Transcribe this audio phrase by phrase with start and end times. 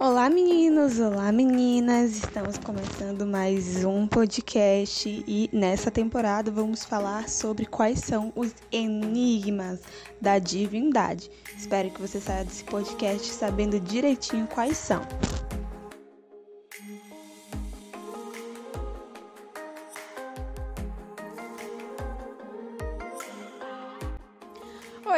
[0.00, 7.66] Olá meninos, olá meninas, estamos começando mais um podcast e nessa temporada vamos falar sobre
[7.66, 9.80] quais são os enigmas
[10.20, 11.28] da divindade.
[11.56, 15.02] Espero que você saia desse podcast sabendo direitinho quais são.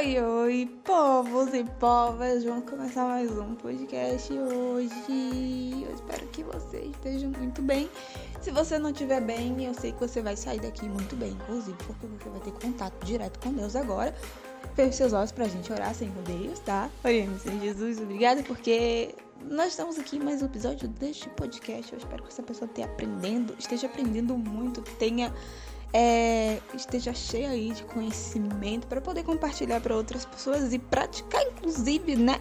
[0.01, 2.43] Oi, oi, povos e povas!
[2.43, 5.85] Vamos começar mais um podcast hoje.
[5.87, 7.87] Eu espero que você esteja muito bem.
[8.41, 11.77] Se você não estiver bem, eu sei que você vai sair daqui muito bem, inclusive,
[11.87, 14.15] porque você vai ter contato direto com Deus agora.
[14.75, 16.89] Feche seus olhos pra gente orar sem rodeios, tá?
[17.05, 21.93] Oremos, Senhor Jesus, obrigada, porque nós estamos aqui em mais um episódio deste podcast.
[21.93, 25.31] Eu espero que essa pessoa esteja aprendendo, esteja aprendendo muito, tenha
[25.93, 32.17] é, esteja cheia aí de conhecimento para poder compartilhar para outras pessoas e praticar, inclusive,
[32.17, 32.41] né?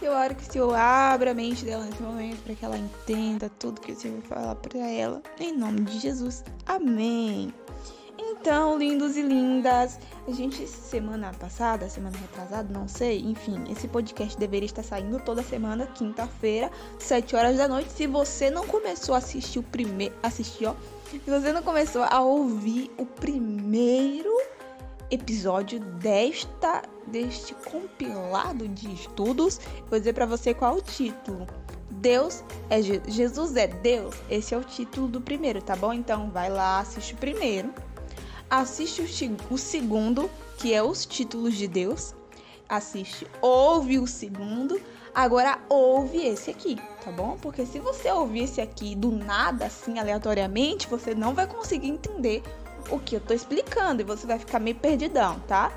[0.00, 3.48] Eu oro que o Senhor abra a mente dela nesse momento para que ela entenda
[3.60, 5.22] tudo que o Senhor vai falar para ela.
[5.38, 6.42] Em nome de Jesus.
[6.66, 7.54] Amém.
[8.42, 14.36] Então, lindos e lindas, a gente semana passada, semana retrasada, não sei, enfim, esse podcast
[14.36, 17.92] deveria estar saindo toda semana, quinta-feira, 7 horas da noite.
[17.92, 20.74] Se você não começou a assistir o primeiro, assistir, ó,
[21.08, 24.36] se você não começou a ouvir o primeiro
[25.08, 31.46] episódio desta deste compilado de estudos, vou dizer para você qual é o título.
[31.92, 34.16] Deus é Je Jesus é Deus.
[34.28, 35.92] Esse é o título do primeiro, tá bom?
[35.92, 37.72] Então vai lá, assiste o primeiro.
[38.52, 42.14] Assiste o, o segundo, que é os títulos de Deus.
[42.68, 44.78] Assiste, ouve o segundo.
[45.14, 47.38] Agora ouve esse aqui, tá bom?
[47.40, 52.42] Porque se você ouvir esse aqui do nada, assim, aleatoriamente, você não vai conseguir entender
[52.90, 55.72] o que eu tô explicando e você vai ficar meio perdidão, tá?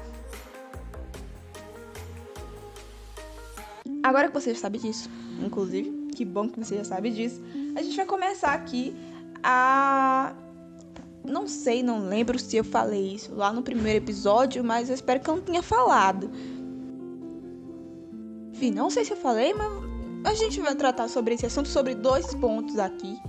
[4.04, 5.10] Agora que você já sabe disso,
[5.42, 7.42] inclusive, que bom que você já sabe disso,
[7.74, 8.94] a gente vai começar aqui
[9.42, 10.36] a.
[11.28, 15.20] Não sei, não lembro se eu falei isso lá no primeiro episódio, mas eu espero
[15.20, 16.30] que eu não tenha falado.
[18.54, 19.70] Enfim, não sei se eu falei, mas
[20.26, 23.20] a gente vai tratar sobre esse assunto, sobre dois pontos aqui,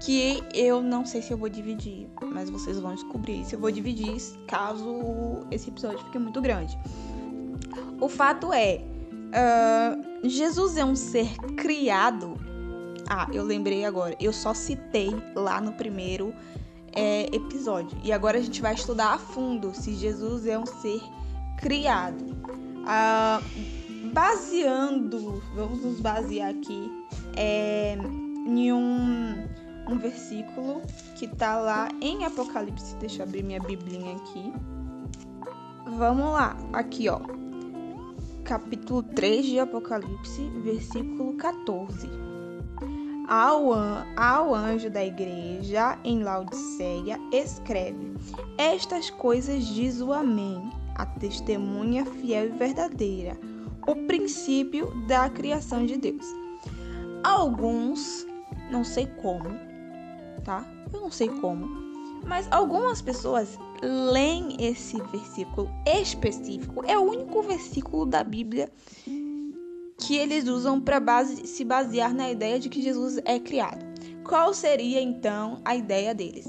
[0.00, 3.70] que eu não sei se eu vou dividir, mas vocês vão descobrir se eu vou
[3.70, 4.16] dividir
[4.46, 6.78] caso esse episódio fique muito grande.
[8.00, 8.82] O fato é,
[9.30, 12.34] uh, Jesus é um ser criado.
[13.08, 16.34] Ah, eu lembrei agora, eu só citei lá no primeiro
[16.94, 17.98] é, episódio.
[18.02, 21.02] E agora a gente vai estudar a fundo se Jesus é um ser
[21.58, 22.24] criado.
[22.84, 26.90] Uh, baseando, vamos nos basear aqui
[27.36, 27.96] é,
[28.46, 29.48] em um,
[29.88, 30.82] um versículo
[31.16, 32.94] que tá lá em Apocalipse.
[32.96, 34.52] Deixa eu abrir minha biblinha aqui.
[35.86, 37.20] Vamos lá, aqui ó.
[38.44, 42.33] Capítulo 3 de Apocalipse, versículo 14.
[43.26, 48.14] Ao, an ao anjo da igreja em Laodiceia, escreve:
[48.58, 53.38] Estas coisas diz o Amém, a testemunha fiel e verdadeira
[53.86, 56.24] o princípio da criação de Deus.
[57.22, 58.26] Alguns,
[58.70, 59.50] não sei como,
[60.42, 60.66] tá?
[60.92, 61.66] Eu não sei como,
[62.26, 66.82] mas algumas pessoas leem esse versículo específico.
[66.86, 68.70] É o único versículo da Bíblia
[70.06, 73.82] que eles usam para base, se basear na ideia de que Jesus é criado.
[74.22, 76.46] Qual seria então a ideia deles?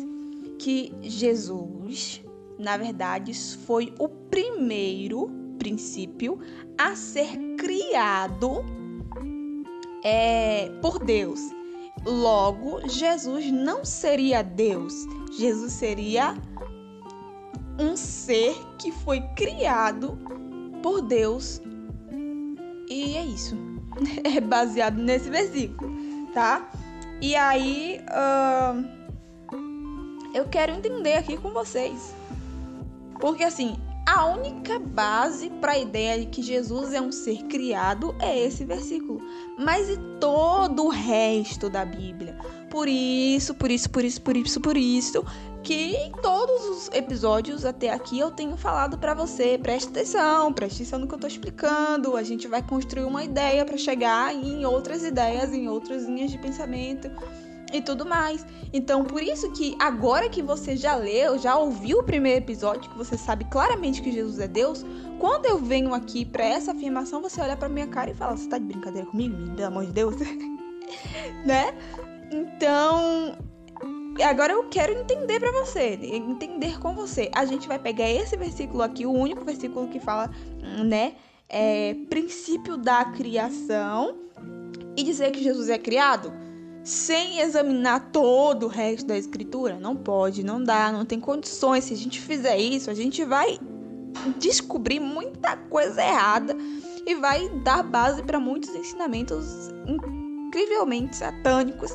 [0.59, 2.21] Que Jesus,
[2.59, 3.33] na verdade,
[3.65, 6.37] foi o primeiro princípio
[6.77, 8.65] a ser criado
[10.03, 11.39] é, por Deus.
[12.05, 14.93] Logo, Jesus não seria Deus,
[15.31, 16.35] Jesus seria
[17.79, 20.17] um ser que foi criado
[20.83, 21.61] por Deus.
[22.89, 23.55] E é isso.
[24.25, 25.89] É baseado nesse versículo,
[26.33, 26.69] tá?
[27.21, 28.85] E aí, uh,
[30.33, 32.13] eu quero entender aqui com vocês.
[33.21, 38.13] Porque assim, a única base para a ideia de que Jesus é um ser criado
[38.19, 39.19] é esse versículo.
[39.57, 42.37] Mas e todo o resto da Bíblia?
[42.69, 45.25] Por isso, por isso, por isso, por isso, por isso,
[45.65, 50.75] que em todos os episódios até aqui eu tenho falado para você, preste atenção, preste
[50.75, 52.15] atenção no que eu tô explicando.
[52.15, 56.37] A gente vai construir uma ideia para chegar em outras ideias, em outras linhas de
[56.37, 57.09] pensamento
[57.73, 58.45] e tudo mais.
[58.71, 62.97] Então, por isso que agora que você já leu, já ouviu o primeiro episódio, que
[62.97, 64.85] você sabe claramente que Jesus é Deus,
[65.17, 68.47] quando eu venho aqui para essa afirmação, você olha para minha cara e fala: "Você
[68.47, 70.15] tá de brincadeira comigo, pelo amor de Deus?"
[71.43, 71.73] né?
[72.31, 73.35] Então,
[74.23, 77.29] agora eu quero entender para você, entender com você.
[77.33, 80.29] A gente vai pegar esse versículo aqui, o único versículo que fala,
[80.85, 81.15] né,
[81.49, 84.15] é, princípio da criação
[84.95, 86.31] e dizer que Jesus é criado
[86.83, 89.79] sem examinar todo o resto da escritura?
[89.79, 91.85] Não pode, não dá, não tem condições.
[91.85, 93.59] Se a gente fizer isso, a gente vai
[94.37, 96.55] descobrir muita coisa errada
[97.05, 101.93] e vai dar base para muitos ensinamentos incrivelmente satânicos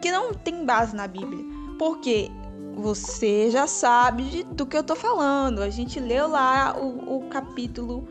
[0.00, 1.44] que não tem base na Bíblia.
[1.78, 2.30] Porque
[2.74, 5.62] você já sabe do que eu tô falando.
[5.62, 8.08] A gente leu lá o, o capítulo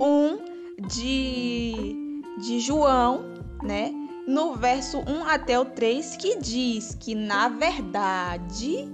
[0.00, 3.24] 1 de, de João,
[3.62, 3.92] né?
[4.26, 8.88] No verso 1 até o 3, que diz que, na verdade,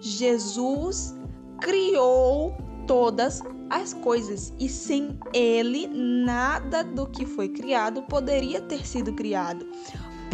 [0.00, 1.14] Jesus
[1.60, 2.56] criou
[2.86, 9.66] todas as coisas e sem ele nada do que foi criado poderia ter sido criado.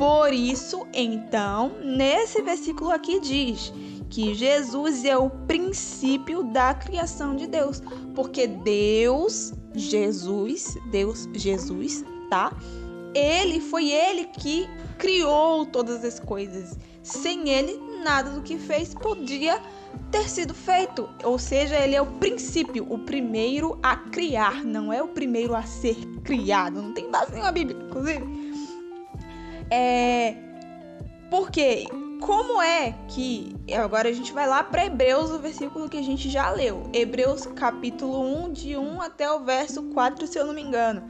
[0.03, 3.73] Por isso, então, nesse versículo aqui diz
[4.11, 7.81] que Jesus é o princípio da criação de Deus,
[8.13, 12.53] porque Deus, Jesus, Deus, Jesus, tá?
[13.15, 14.69] Ele foi ele que
[14.99, 16.77] criou todas as coisas.
[17.05, 19.63] Sem ele, nada do que fez podia
[20.11, 21.09] ter sido feito.
[21.23, 25.63] Ou seja, ele é o princípio, o primeiro a criar, não é o primeiro a
[25.63, 25.95] ser
[26.25, 26.83] criado.
[26.83, 28.52] Não tem base nenhuma Bíblia, inclusive.
[29.75, 30.35] É.
[31.31, 31.87] Porque
[32.21, 33.57] como é que.
[33.75, 36.83] Agora a gente vai lá para Hebreus, o versículo que a gente já leu.
[36.93, 41.03] Hebreus capítulo 1, de 1 até o verso 4, se eu não me engano.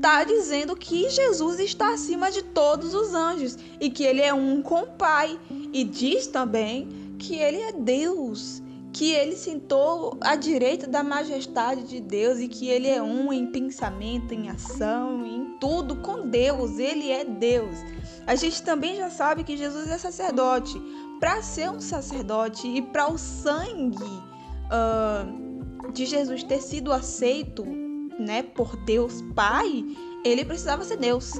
[0.00, 4.62] Tá dizendo que Jesus está acima de todos os anjos e que ele é um
[4.62, 5.36] com o Pai.
[5.72, 8.62] E diz também que ele é Deus,
[8.92, 13.46] que ele sentou à direita da majestade de Deus e que ele é um em
[13.46, 16.78] pensamento, em ação, em tudo com Deus.
[16.78, 17.76] Ele é Deus.
[18.26, 20.80] A gente também já sabe que Jesus é sacerdote.
[21.20, 24.04] Para ser um sacerdote e para o sangue
[24.68, 27.64] uh, de Jesus ter sido aceito
[28.18, 29.84] né, por Deus Pai,
[30.24, 31.32] ele precisava ser Deus.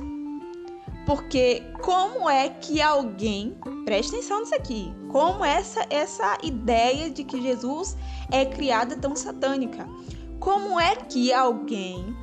[1.07, 7.43] Porque como é que alguém, preste atenção nisso aqui, como essa essa ideia de que
[7.43, 7.97] Jesus
[8.31, 9.87] é criado tão satânica?
[10.41, 12.17] Como é que alguém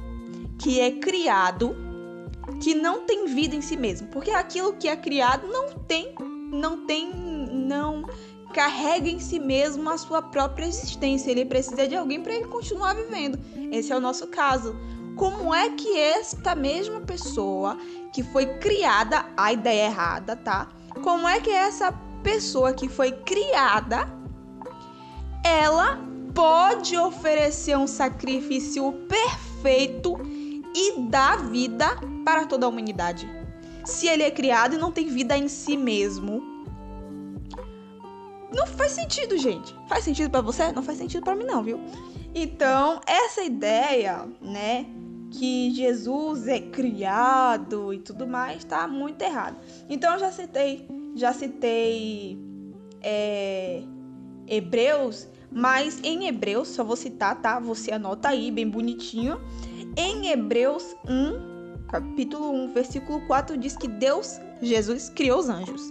[0.61, 1.75] que é criado
[2.61, 6.13] que não tem vida em si mesmo, porque aquilo que é criado não tem,
[6.51, 8.05] não tem, não
[8.53, 11.31] carrega em si mesmo a sua própria existência.
[11.31, 13.39] Ele precisa de alguém para ele continuar vivendo.
[13.71, 14.75] Esse é o nosso caso.
[15.15, 17.77] Como é que esta mesma pessoa
[18.13, 20.69] que foi criada, a ideia é errada, tá?
[21.01, 21.91] Como é que essa
[22.21, 24.07] pessoa que foi criada,
[25.43, 25.99] ela
[26.35, 30.17] pode oferecer um sacrifício perfeito
[30.73, 31.87] e dar vida
[32.23, 33.29] para toda a humanidade.
[33.85, 36.51] Se ele é criado e não tem vida em si mesmo,
[38.53, 39.75] não faz sentido, gente.
[39.87, 40.71] Faz sentido para você?
[40.71, 41.79] Não faz sentido para mim não, viu?
[42.35, 44.85] Então, essa ideia, né,
[45.31, 49.57] que Jesus é criado e tudo mais, tá muito errado.
[49.89, 52.37] Então, eu já citei, já citei
[53.01, 53.83] é,
[54.47, 57.59] Hebreus, mas em Hebreus, só vou citar, tá?
[57.59, 59.39] Você anota aí, bem bonitinho.
[59.97, 65.81] Em Hebreus 1, capítulo 1, versículo 4 diz que Deus, Jesus, criou os anjos.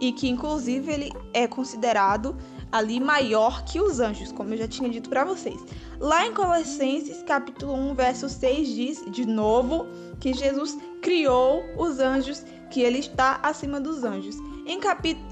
[0.00, 2.34] E que, inclusive, ele é considerado
[2.72, 5.60] ali maior que os anjos, como eu já tinha dito para vocês.
[6.00, 9.86] Lá em Colossenses, capítulo 1, verso 6 diz, de novo,
[10.18, 14.34] que Jesus criou os anjos, que ele está acima dos anjos.
[14.66, 14.80] Em,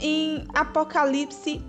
[0.01, 1.63] em Apocalipse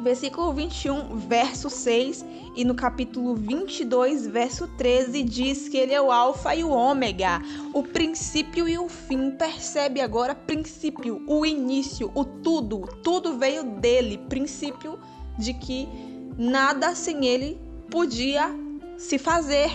[0.00, 2.24] versículo 21, verso 6,
[2.56, 7.40] e no capítulo 22, verso 13, diz que ele é o Alfa e o Ômega,
[7.72, 9.30] o princípio e o fim.
[9.32, 12.80] Percebe agora princípio, o início, o tudo.
[13.02, 14.98] Tudo veio dele, princípio
[15.38, 15.88] de que
[16.36, 18.48] nada sem ele podia
[18.96, 19.70] se fazer.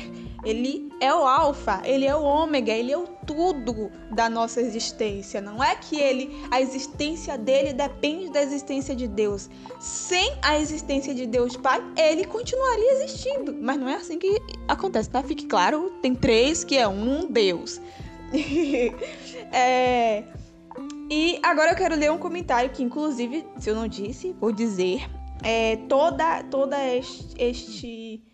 [0.45, 5.41] Ele é o alfa, ele é o ômega, ele é o tudo da nossa existência.
[5.41, 9.49] Não é que ele, a existência dele depende da existência de Deus.
[9.81, 13.53] Sem a existência de Deus Pai, ele continuaria existindo.
[13.53, 15.21] Mas não é assim que acontece, tá?
[15.21, 17.81] Fique claro, tem três que é um Deus.
[19.51, 20.23] é...
[21.11, 25.05] E agora eu quero ler um comentário que, inclusive, se eu não disse, vou dizer.
[25.43, 28.32] É, toda, toda este, este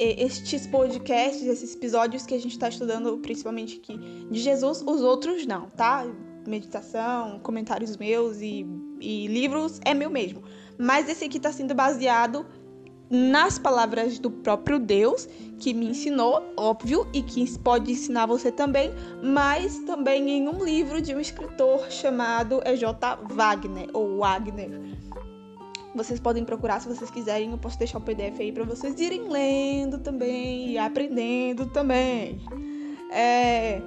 [0.00, 3.98] estes podcasts, esses episódios que a gente está estudando, principalmente aqui
[4.30, 6.06] de Jesus, os outros não, tá?
[6.46, 8.66] Meditação, comentários meus e,
[8.98, 10.42] e livros é meu mesmo.
[10.78, 12.46] Mas esse aqui está sendo baseado
[13.10, 15.28] nas palavras do próprio Deus,
[15.58, 18.90] que me ensinou, óbvio, e que pode ensinar você também,
[19.22, 23.18] mas também em um livro de um escritor chamado E.J.
[23.34, 24.70] Wagner, ou Wagner.
[25.94, 27.50] Vocês podem procurar se vocês quiserem.
[27.50, 32.40] Eu posso deixar o PDF aí para vocês irem lendo também e aprendendo também.
[33.12, 33.80] É...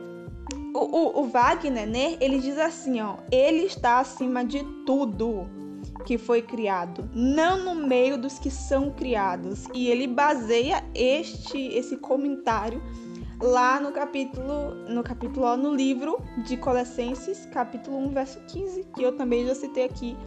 [0.75, 2.17] o, o, o Wagner, né?
[2.19, 3.17] Ele diz assim, ó.
[3.31, 5.47] Ele está acima de tudo
[6.05, 9.67] que foi criado, não no meio dos que são criados.
[9.73, 12.81] E ele baseia este esse comentário
[13.41, 19.03] lá no capítulo no capítulo ó, no livro de Colossenses, capítulo 1, verso 15, que
[19.03, 20.17] eu também já citei aqui,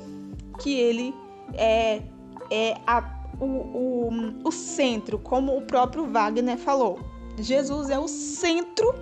[0.61, 1.15] que ele
[1.55, 2.03] é
[2.51, 3.03] é a,
[3.41, 4.09] o, o,
[4.45, 7.01] o centro, como o próprio Wagner falou.
[7.39, 8.95] Jesus é o centro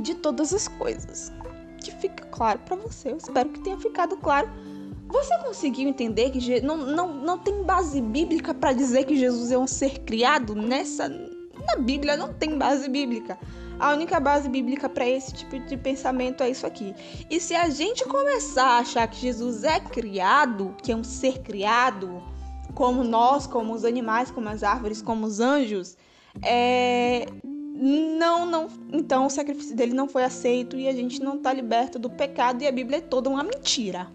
[0.00, 1.32] de todas as coisas.
[1.82, 3.10] Que fica claro para você.
[3.12, 4.48] Eu espero que tenha ficado claro
[5.08, 9.56] você conseguiu entender que não, não, não tem base bíblica para dizer que Jesus é
[9.58, 10.54] um ser criado?
[10.54, 13.38] Nessa na Bíblia não tem base bíblica.
[13.78, 16.94] A única base bíblica para esse tipo de pensamento é isso aqui.
[17.30, 21.40] E se a gente começar a achar que Jesus é criado, que é um ser
[21.40, 22.22] criado,
[22.74, 25.96] como nós, como os animais, como as árvores, como os anjos,
[26.42, 27.26] é...
[27.44, 31.98] não, não, então o sacrifício dele não foi aceito e a gente não está liberto
[31.98, 34.08] do pecado e a Bíblia é toda uma mentira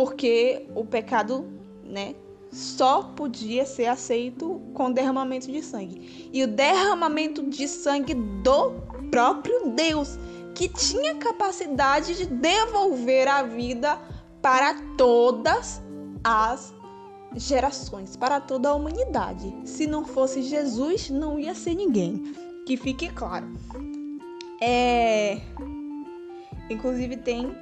[0.00, 1.44] porque o pecado,
[1.84, 2.14] né,
[2.50, 6.28] só podia ser aceito com derramamento de sangue.
[6.32, 8.72] E o derramamento de sangue do
[9.10, 10.18] próprio Deus,
[10.54, 13.98] que tinha capacidade de devolver a vida
[14.42, 15.80] para todas
[16.24, 16.74] as
[17.36, 19.54] gerações, para toda a humanidade.
[19.64, 22.34] Se não fosse Jesus, não ia ser ninguém.
[22.66, 23.46] Que fique claro.
[24.60, 25.40] É...
[26.68, 27.52] Inclusive tem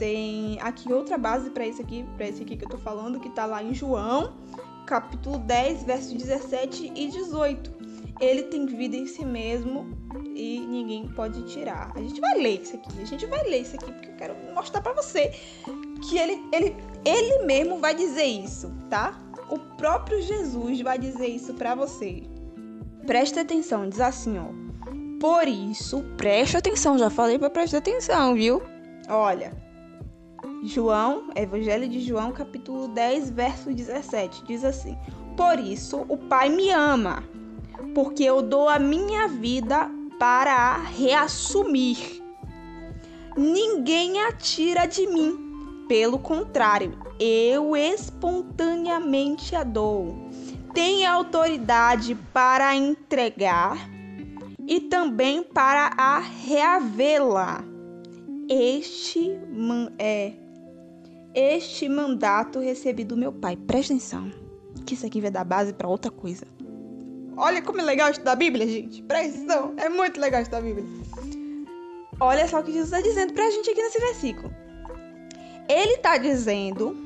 [0.00, 3.28] tem aqui outra base para esse aqui, para esse aqui que eu tô falando, que
[3.28, 4.32] tá lá em João,
[4.86, 7.70] capítulo 10, versos 17 e 18.
[8.18, 9.94] Ele tem vida em si mesmo
[10.34, 11.92] e ninguém pode tirar.
[11.94, 13.00] A gente vai ler isso aqui.
[13.00, 15.32] A gente vai ler isso aqui porque eu quero mostrar para você
[16.08, 19.20] que ele, ele, ele mesmo vai dizer isso, tá?
[19.50, 22.22] O próprio Jesus vai dizer isso para você.
[23.06, 24.48] Preste atenção, diz assim, ó.
[25.20, 28.62] Por isso, preste atenção, já falei para prestar atenção, viu?
[29.08, 29.52] Olha,
[30.62, 34.96] João, Evangelho de João, capítulo 10, verso 17, diz assim:
[35.36, 37.24] Por isso o Pai me ama,
[37.94, 42.22] porque eu dou a minha vida para a reassumir.
[43.36, 50.28] Ninguém a tira de mim, pelo contrário, eu espontaneamente a dou.
[50.74, 53.78] Tenho autoridade para entregar
[54.68, 57.64] e também para a reavê-la.
[58.46, 59.38] Este
[59.98, 60.39] é
[61.34, 63.56] este mandato recebi do meu pai.
[63.56, 64.30] Presta atenção,
[64.84, 66.46] que isso aqui vai dar base para outra coisa.
[67.36, 69.02] Olha como é legal estudar a Bíblia, gente.
[69.02, 70.84] Presta atenção, é muito legal estudar a Bíblia.
[72.20, 74.54] Olha só o que Jesus está dizendo pra gente aqui nesse versículo.
[75.68, 76.96] Ele está dizendo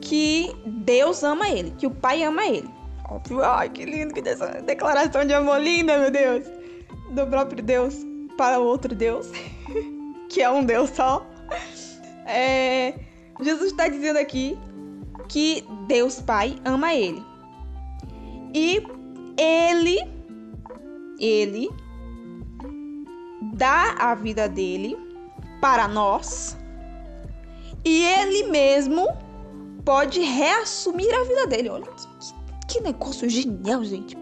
[0.00, 2.68] que Deus ama ele, que o Pai ama ele.
[3.08, 4.22] Óbvio, ai que lindo, que
[4.64, 6.44] declaração de amor linda, meu Deus.
[7.10, 7.96] Do próprio Deus
[8.36, 9.30] para o outro Deus,
[10.28, 11.26] que é um Deus só.
[12.26, 12.94] É,
[13.40, 14.58] Jesus está dizendo aqui
[15.28, 17.22] que Deus Pai ama ele.
[18.54, 18.82] E
[19.36, 19.98] ele,
[21.18, 21.68] ele
[23.54, 24.96] dá a vida dele
[25.60, 26.56] para nós
[27.84, 29.06] e ele mesmo
[29.84, 31.68] pode reassumir a vida dele.
[31.68, 34.16] Olha que, que negócio genial, gente.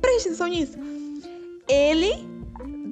[0.00, 0.78] Presta atenção nisso.
[1.68, 2.12] Ele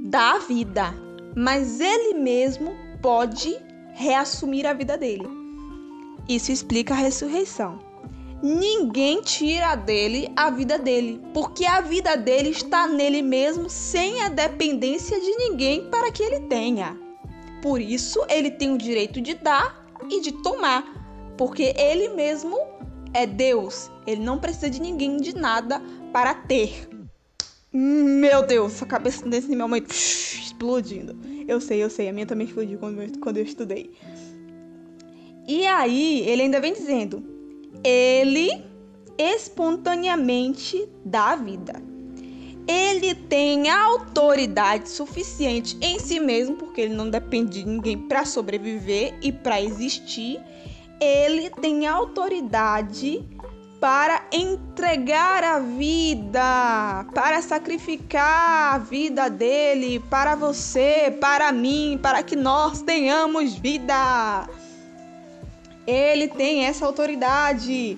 [0.06, 0.92] dá a vida,
[1.36, 3.56] mas ele mesmo pode
[3.94, 5.37] reassumir a vida dele.
[6.28, 7.78] Isso explica a ressurreição.
[8.42, 14.28] Ninguém tira dele a vida dele, porque a vida dele está nele mesmo, sem a
[14.28, 16.96] dependência de ninguém para que ele tenha.
[17.60, 22.56] Por isso, ele tem o direito de dar e de tomar, porque ele mesmo
[23.12, 23.90] é Deus.
[24.06, 25.82] Ele não precisa de ninguém, de nada
[26.12, 26.88] para ter.
[27.72, 31.16] Meu Deus, a cabeça desse meu mãe explodindo.
[31.46, 33.90] Eu sei, eu sei, a minha também explodiu quando eu, quando eu estudei.
[35.48, 37.24] E aí, ele ainda vem dizendo:
[37.82, 38.62] ele
[39.16, 41.82] espontaneamente dá vida.
[42.68, 49.18] Ele tem autoridade suficiente em si mesmo, porque ele não depende de ninguém para sobreviver
[49.22, 50.38] e para existir.
[51.00, 53.24] Ele tem autoridade
[53.80, 62.36] para entregar a vida, para sacrificar a vida dele para você, para mim, para que
[62.36, 64.46] nós tenhamos vida.
[65.88, 67.96] Ele tem essa autoridade.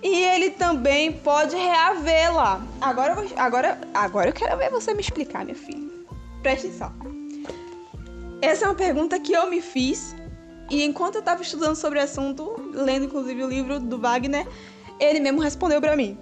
[0.00, 2.64] E ele também pode reavê-la.
[2.80, 5.90] Agora, agora, agora eu quero ver você me explicar, minha filha.
[6.44, 6.92] Preste atenção.
[8.40, 10.14] Essa é uma pergunta que eu me fiz.
[10.70, 14.46] E enquanto eu estava estudando sobre o assunto, lendo inclusive o livro do Wagner,
[15.00, 16.16] ele mesmo respondeu para mim: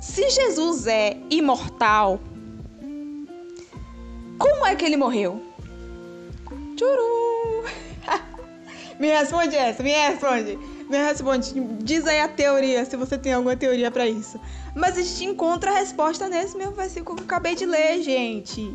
[0.00, 2.20] Se Jesus é imortal,
[4.38, 5.42] como é que ele morreu?
[6.76, 7.64] Tchuru!
[9.02, 10.56] Me responde essa, me responde.
[10.88, 11.52] Me responde.
[11.82, 14.40] Diz aí a teoria, se você tem alguma teoria para isso.
[14.76, 18.72] Mas a gente encontra a resposta nesse mesmo versículo que eu acabei de ler, gente.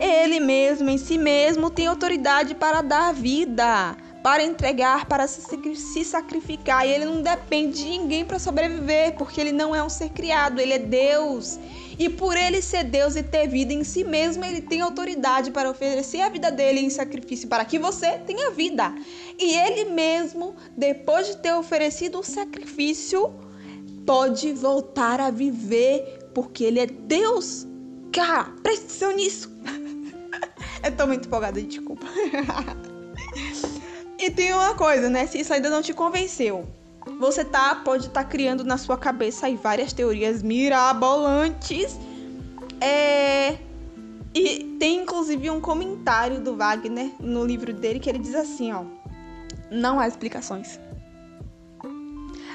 [0.00, 6.84] Ele mesmo, em si mesmo, tem autoridade para dar vida, para entregar, para se sacrificar.
[6.84, 10.60] E ele não depende de ninguém para sobreviver, porque ele não é um ser criado,
[10.60, 11.60] ele é Deus.
[11.96, 15.70] E por ele ser Deus e ter vida em si mesmo, ele tem autoridade para
[15.70, 18.92] oferecer a vida dele em sacrifício para que você tenha vida.
[19.38, 23.34] E ele mesmo, depois de ter oferecido o sacrifício,
[24.06, 27.66] pode voltar a viver, porque ele é Deus.
[28.12, 29.50] Cara, presta atenção nisso.
[30.82, 32.06] Eu tô muito empolgada, desculpa.
[34.18, 35.26] e tem uma coisa, né?
[35.26, 36.66] Se isso ainda não te convenceu,
[37.18, 41.98] você tá pode estar tá criando na sua cabeça aí várias teorias mirabolantes.
[42.80, 43.58] É...
[44.34, 48.84] E tem inclusive um comentário do Wagner no livro dele que ele diz assim, ó:
[49.74, 50.78] Não há explicações.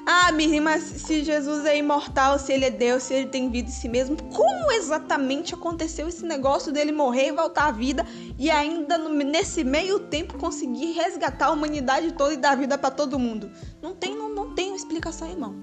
[0.06, 3.70] Ah, Miriam, mas se Jesus é imortal, se ele é Deus, se ele tem vida
[3.70, 8.04] em si mesmo, como exatamente aconteceu esse negócio dele morrer e voltar à vida
[8.38, 13.20] e ainda nesse meio tempo conseguir resgatar a humanidade toda e dar vida para todo
[13.20, 13.52] mundo?
[13.82, 15.54] Não tem, não, não tem explicação, irmão.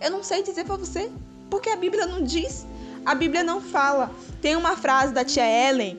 [0.00, 1.10] Eu não sei dizer para você,
[1.48, 2.66] porque a Bíblia não diz,
[3.04, 4.12] a Bíblia não fala.
[4.40, 5.98] Tem uma frase da tia Ellen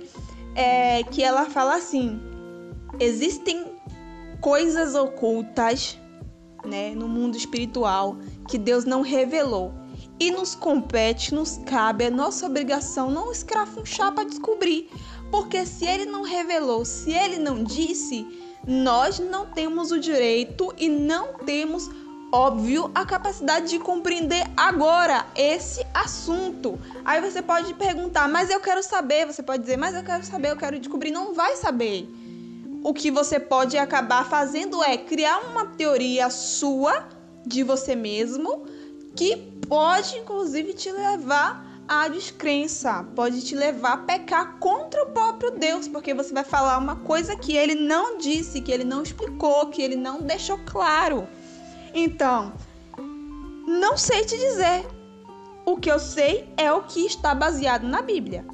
[0.56, 2.22] é, que ela fala assim:
[3.00, 3.71] existem
[4.42, 5.98] coisas ocultas
[6.66, 8.18] né, no mundo espiritual
[8.48, 9.74] que Deus não revelou.
[10.20, 14.90] E nos compete, nos cabe, é nossa obrigação não escrafunchar para descobrir.
[15.32, 18.28] Porque se ele não revelou, se ele não disse,
[18.68, 21.90] nós não temos o direito e não temos,
[22.32, 26.80] óbvio, a capacidade de compreender agora esse assunto.
[27.04, 29.26] Aí você pode perguntar, mas eu quero saber.
[29.26, 31.10] Você pode dizer, mas eu quero saber, eu quero descobrir.
[31.10, 32.08] Não vai saber
[32.84, 37.08] o que você pode acabar fazendo é criar uma teoria sua
[37.46, 38.66] de você mesmo
[39.16, 45.52] que pode inclusive te levar à descrença, pode te levar a pecar contra o próprio
[45.52, 49.68] Deus, porque você vai falar uma coisa que ele não disse, que ele não explicou,
[49.68, 51.28] que ele não deixou claro.
[51.94, 52.54] Então,
[53.68, 54.88] não sei te dizer.
[55.66, 58.46] O que eu sei é o que está baseado na Bíblia.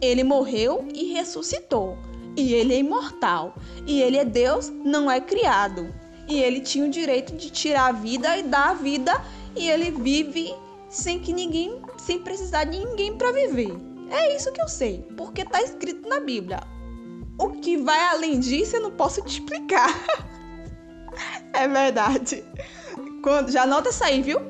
[0.00, 1.96] Ele morreu e ressuscitou
[2.36, 3.54] e ele é imortal.
[3.86, 5.92] E ele é Deus, não é criado.
[6.28, 9.12] E ele tinha o direito de tirar a vida e dar a vida,
[9.54, 10.54] e ele vive
[10.88, 13.74] sem que ninguém, sem precisar de ninguém para viver.
[14.10, 16.60] É isso que eu sei, porque tá escrito na Bíblia.
[17.38, 19.88] O que vai além disso eu não posso te explicar.
[21.52, 22.44] é verdade.
[23.22, 24.40] Quando, já anota isso aí, viu?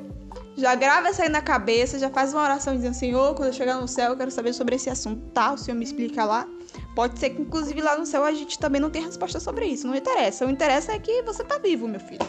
[0.56, 3.78] Já grava isso aí na cabeça, já faz uma oração dizendo, Senhor, quando eu chegar
[3.78, 5.52] no céu, eu quero saber sobre esse assunto, tá?
[5.52, 6.48] O Senhor me explica lá.
[6.96, 9.86] Pode ser que, inclusive, lá no céu a gente também não tenha resposta sobre isso.
[9.86, 10.46] Não interessa.
[10.46, 12.26] O interessa é que você tá vivo, meu filho.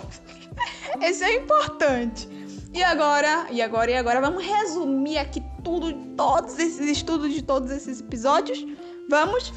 [1.02, 2.28] Esse é importante.
[2.74, 7.72] E agora, e agora, e agora, vamos resumir aqui tudo, todos esses estudos de todos
[7.72, 8.66] esses episódios.
[9.10, 9.54] Vamos.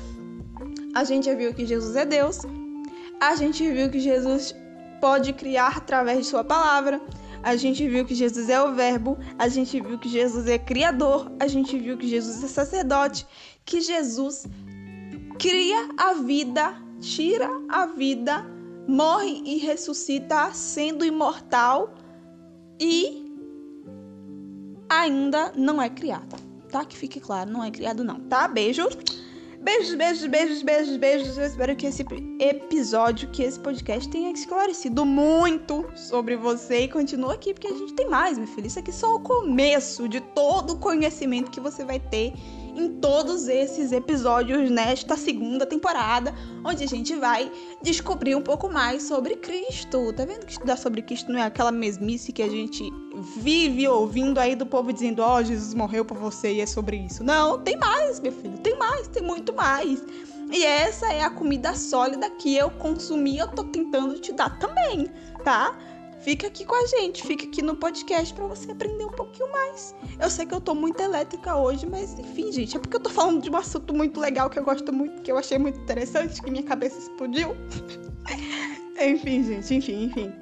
[0.95, 2.43] A gente já viu que Jesus é Deus.
[3.21, 4.55] A gente viu que Jesus
[5.01, 7.01] pode criar através de sua palavra.
[7.43, 11.33] A gente viu que Jesus é o Verbo, a gente viu que Jesus é Criador,
[11.41, 13.27] a gente viu que Jesus é sacerdote,
[13.65, 14.47] que Jesus
[15.41, 18.47] cria a vida, tira a vida,
[18.87, 21.95] morre e ressuscita sendo imortal
[22.79, 23.27] e
[24.87, 26.37] ainda não é criado,
[26.71, 26.85] tá?
[26.85, 28.47] Que fique claro, não é criado não, tá?
[28.47, 28.87] Beijo.
[29.63, 31.39] Beijos, beijos, beijos, beijos, beijos.
[31.39, 32.05] Eu espero que esse
[32.39, 37.95] episódio, que esse podcast tenha esclarecido muito sobre você e continua aqui, porque a gente
[37.95, 38.67] tem mais, meu filho.
[38.67, 42.33] Isso aqui é só o começo de todo o conhecimento que você vai ter
[42.81, 47.51] em todos esses episódios nesta segunda temporada, onde a gente vai
[47.83, 50.13] descobrir um pouco mais sobre Cristo.
[50.13, 52.91] Tá vendo que estudar sobre Cristo não é aquela mesmice que a gente
[53.37, 56.97] vive ouvindo aí do povo dizendo: Ó, oh, Jesus morreu por você e é sobre
[56.97, 57.23] isso.
[57.23, 60.03] Não, tem mais, meu filho, tem mais, tem muito mais.
[60.53, 65.09] E essa é a comida sólida que eu consumi, eu tô tentando te dar também,
[65.45, 65.77] tá?
[66.21, 69.95] Fica aqui com a gente, fica aqui no podcast para você aprender um pouquinho mais.
[70.21, 73.09] Eu sei que eu tô muito elétrica hoje, mas enfim, gente, é porque eu tô
[73.09, 76.43] falando de um assunto muito legal que eu gosto muito, que eu achei muito interessante,
[76.43, 77.57] que minha cabeça explodiu.
[79.01, 80.33] enfim, gente, enfim, enfim.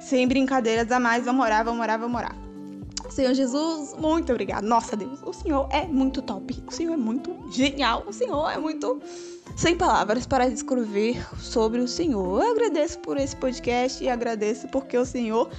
[0.00, 2.47] Sem brincadeiras a mais, vamos orar, vamos orar, vamos orar.
[3.18, 4.62] Senhor Jesus, muito obrigado.
[4.62, 6.62] Nossa Deus, o Senhor é muito top.
[6.68, 8.04] O Senhor é muito genial.
[8.06, 9.02] O Senhor é muito
[9.56, 12.40] sem palavras para descrever sobre o Senhor.
[12.40, 15.50] Eu agradeço por esse podcast e agradeço porque o Senhor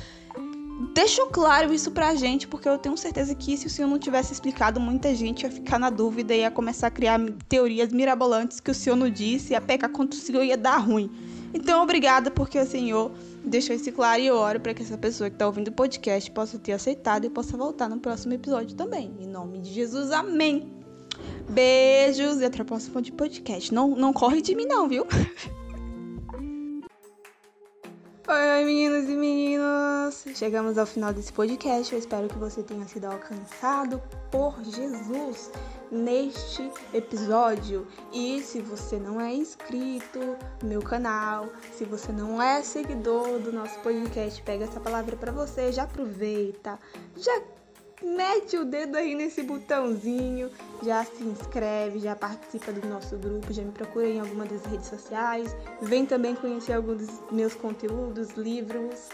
[0.95, 4.31] deixou claro isso pra gente, porque eu tenho certeza que se o senhor não tivesse
[4.31, 7.19] explicado, muita gente ia ficar na dúvida e ia começar a criar
[7.49, 10.77] teorias mirabolantes que o senhor não disse e a pecar contra o senhor ia dar
[10.77, 11.11] ruim.
[11.53, 13.11] Então, obrigada porque o senhor
[13.49, 16.29] deixou isso claro e eu oro para que essa pessoa que está ouvindo o podcast
[16.31, 19.13] possa ter aceitado e possa voltar no próximo episódio também.
[19.19, 20.71] Em nome de Jesus, amém.
[21.49, 23.73] Beijos e até o próximo podcast.
[23.73, 25.05] Não, não corre de mim não, viu?
[28.31, 30.23] Oi, meninos e meninas!
[30.35, 31.91] Chegamos ao final desse podcast.
[31.91, 35.49] Eu espero que você tenha sido alcançado por Jesus
[35.91, 37.87] neste episódio.
[38.13, 40.19] E se você não é inscrito
[40.61, 45.31] no meu canal, se você não é seguidor do nosso podcast, pega essa palavra para
[45.31, 46.77] você, já aproveita,
[47.17, 47.41] já
[48.01, 50.49] mete o dedo aí nesse botãozinho,
[50.83, 54.88] já se inscreve, já participa do nosso grupo, já me procura em alguma das redes
[54.88, 59.09] sociais, vem também conhecer alguns dos meus conteúdos, livros,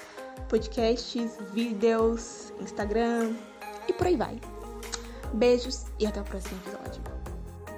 [0.50, 3.34] podcasts, vídeos, Instagram
[3.88, 4.39] e por aí vai.
[5.34, 7.14] Beijos e até o próximo episódio.